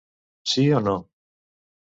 [0.53, 0.95] Sí o no?.